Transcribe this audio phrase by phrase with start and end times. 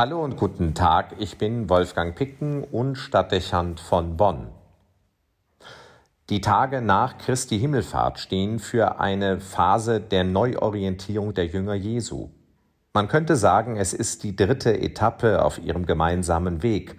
[0.00, 4.48] Hallo und guten Tag, ich bin Wolfgang Picken und Stadtdechant von Bonn.
[6.30, 12.30] Die Tage nach Christi Himmelfahrt stehen für eine Phase der Neuorientierung der Jünger Jesu.
[12.94, 16.96] Man könnte sagen, es ist die dritte Etappe auf ihrem gemeinsamen Weg.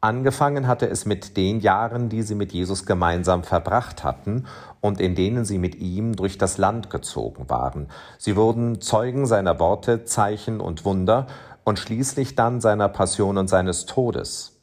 [0.00, 4.46] Angefangen hatte es mit den Jahren, die sie mit Jesus gemeinsam verbracht hatten
[4.80, 7.86] und in denen sie mit ihm durch das Land gezogen waren.
[8.18, 11.28] Sie wurden Zeugen seiner Worte, Zeichen und Wunder
[11.64, 14.58] und schließlich dann seiner Passion und seines Todes.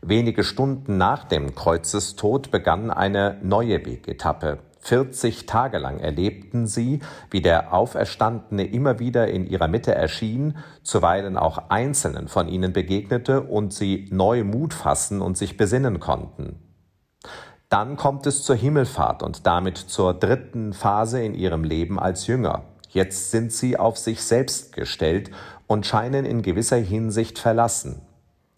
[0.00, 4.58] Wenige Stunden nach dem Kreuzestod begann eine neue Wegetappe.
[4.80, 6.98] 40 Tage lang erlebten sie,
[7.30, 13.42] wie der Auferstandene immer wieder in ihrer Mitte erschien, zuweilen auch Einzelnen von ihnen begegnete
[13.42, 16.58] und sie neu Mut fassen und sich besinnen konnten.
[17.68, 22.64] Dann kommt es zur Himmelfahrt und damit zur dritten Phase in ihrem Leben als Jünger.
[22.92, 25.30] Jetzt sind sie auf sich selbst gestellt
[25.66, 28.02] und scheinen in gewisser Hinsicht verlassen.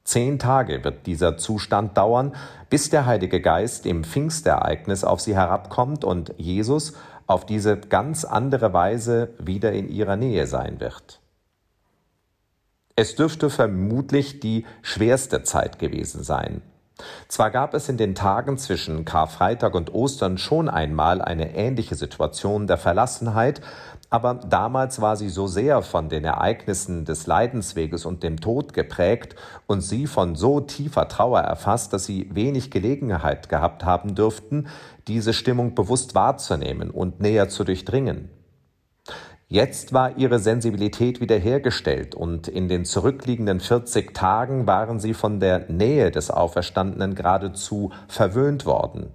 [0.02, 2.34] Zehn Tage wird dieser Zustand dauern,
[2.68, 6.94] bis der Heilige Geist im Pfingstereignis auf sie herabkommt und Jesus
[7.26, 11.20] auf diese ganz andere Weise wieder in ihrer Nähe sein wird.
[12.96, 16.60] Es dürfte vermutlich die schwerste Zeit gewesen sein.
[17.26, 22.66] Zwar gab es in den Tagen zwischen Karfreitag und Ostern schon einmal eine ähnliche Situation
[22.66, 23.60] der Verlassenheit,
[24.10, 29.34] aber damals war sie so sehr von den Ereignissen des Leidensweges und dem Tod geprägt
[29.66, 34.68] und sie von so tiefer Trauer erfasst, dass sie wenig Gelegenheit gehabt haben dürften,
[35.08, 38.30] diese Stimmung bewusst wahrzunehmen und näher zu durchdringen.
[39.48, 45.70] Jetzt war ihre Sensibilität wiederhergestellt und in den zurückliegenden 40 Tagen waren sie von der
[45.70, 49.12] Nähe des Auferstandenen geradezu verwöhnt worden.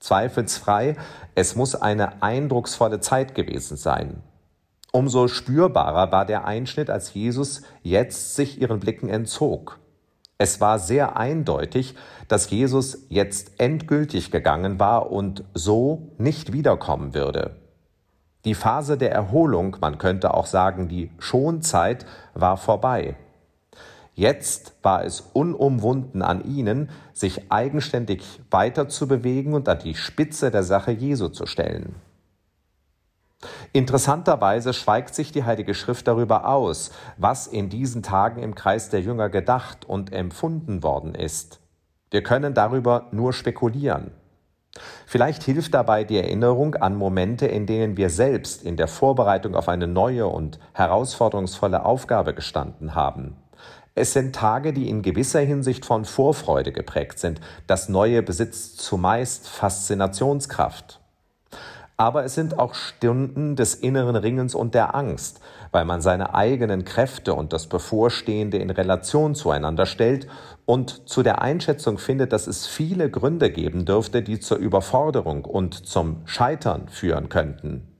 [0.00, 0.96] Zweifelsfrei,
[1.34, 4.22] es muss eine eindrucksvolle Zeit gewesen sein.
[4.92, 9.78] Umso spürbarer war der Einschnitt, als Jesus jetzt sich ihren Blicken entzog.
[10.38, 11.94] Es war sehr eindeutig,
[12.28, 17.56] dass Jesus jetzt endgültig gegangen war und so nicht wiederkommen würde.
[18.44, 23.16] Die Phase der Erholung, man könnte auch sagen die Schonzeit, war vorbei.
[24.18, 30.90] Jetzt war es unumwunden an ihnen, sich eigenständig weiterzubewegen und an die Spitze der Sache
[30.90, 31.96] Jesu zu stellen.
[33.74, 39.02] Interessanterweise schweigt sich die Heilige Schrift darüber aus, was in diesen Tagen im Kreis der
[39.02, 41.60] Jünger gedacht und empfunden worden ist.
[42.10, 44.12] Wir können darüber nur spekulieren.
[45.04, 49.68] Vielleicht hilft dabei die Erinnerung an Momente, in denen wir selbst in der Vorbereitung auf
[49.68, 53.36] eine neue und herausforderungsvolle Aufgabe gestanden haben.
[53.98, 57.40] Es sind Tage, die in gewisser Hinsicht von Vorfreude geprägt sind.
[57.66, 61.00] Das Neue besitzt zumeist Faszinationskraft.
[61.96, 65.40] Aber es sind auch Stunden des inneren Ringens und der Angst,
[65.70, 70.28] weil man seine eigenen Kräfte und das Bevorstehende in Relation zueinander stellt
[70.66, 75.86] und zu der Einschätzung findet, dass es viele Gründe geben dürfte, die zur Überforderung und
[75.86, 77.95] zum Scheitern führen könnten.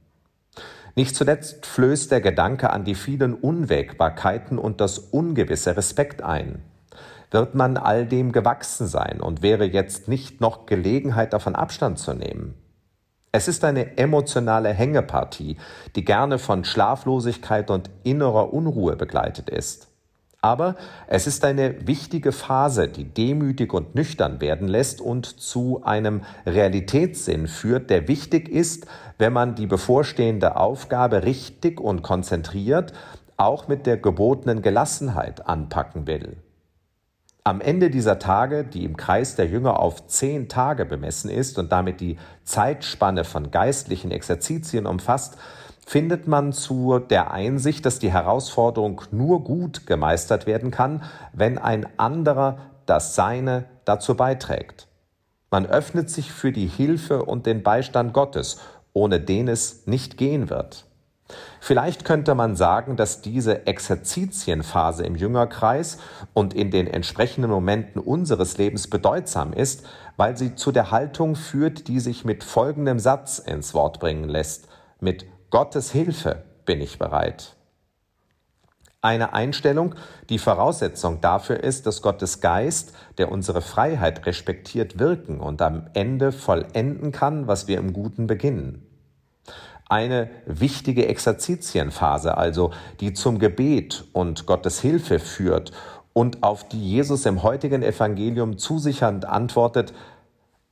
[0.97, 6.63] Nicht zuletzt flößt der Gedanke an die vielen Unwägbarkeiten und das ungewisse Respekt ein.
[7.31, 12.15] Wird man all dem gewachsen sein und wäre jetzt nicht noch Gelegenheit davon Abstand zu
[12.15, 12.55] nehmen?
[13.31, 15.59] Es ist eine emotionale Hängepartie,
[15.97, 19.89] die gerne von Schlaflosigkeit und innerer Unruhe begleitet ist.
[20.41, 20.77] Aber
[21.09, 27.49] es ist eine wichtige Phase, die demütig und nüchtern werden lässt und zu einem Realitätssinn
[27.49, 28.87] führt, der wichtig ist,
[29.19, 32.93] wenn man die bevorstehende Aufgabe richtig und konzentriert,
[33.37, 36.37] auch mit der gebotenen Gelassenheit anpacken will.
[37.45, 41.71] Am Ende dieser Tage, die im Kreis der Jünger auf zehn Tage bemessen ist und
[41.71, 45.39] damit die Zeitspanne von geistlichen Exerzitien umfasst,
[45.87, 51.87] findet man zu der Einsicht, dass die Herausforderung nur gut gemeistert werden kann, wenn ein
[51.97, 54.89] anderer das Seine dazu beiträgt.
[55.51, 58.59] Man öffnet sich für die Hilfe und den Beistand Gottes,
[58.93, 60.87] ohne den es nicht gehen wird.
[61.61, 65.99] Vielleicht könnte man sagen, dass diese Exerzitienphase im Jüngerkreis
[66.35, 71.89] und in den entsprechenden Momenten unseres Lebens bedeutsam ist, weil sie zu der Haltung führt,
[71.89, 74.69] die sich mit folgendem Satz ins Wort bringen lässt,
[75.01, 75.27] mit
[75.57, 77.57] Gottes Hilfe bin ich bereit.
[79.01, 79.95] Eine Einstellung,
[80.29, 86.31] die Voraussetzung dafür ist, dass Gottes Geist, der unsere Freiheit respektiert, wirken und am Ende
[86.31, 88.87] vollenden kann, was wir im Guten beginnen.
[89.89, 95.73] Eine wichtige Exerzitienphase also, die zum Gebet und Gottes Hilfe führt
[96.13, 99.95] und auf die Jesus im heutigen Evangelium zusichernd antwortet,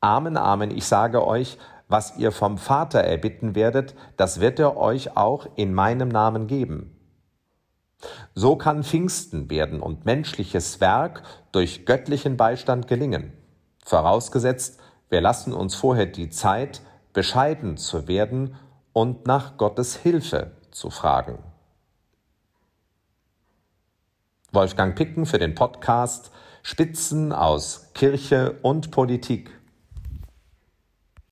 [0.03, 1.57] Amen, Amen, ich sage euch,
[1.95, 6.99] was ihr vom Vater erbitten werdet, das wird er euch auch in meinem Namen geben.
[8.35, 13.33] So kann Pfingsten werden und menschliches Werk durch göttlichen Beistand gelingen.
[13.85, 16.83] Vorausgesetzt, wir lassen uns vorher die Zeit,
[17.13, 18.57] bescheiden zu werden
[18.93, 21.39] und nach Gottes Hilfe zu fragen.
[24.51, 26.33] Wolfgang Picken für den Podcast
[26.65, 29.53] Spitzen aus Kirche und Politik.